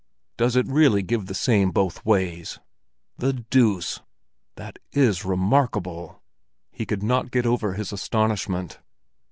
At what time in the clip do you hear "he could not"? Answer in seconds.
6.71-7.29